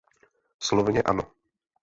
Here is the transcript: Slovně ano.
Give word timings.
Slovně 0.59 1.01
ano. 1.03 1.31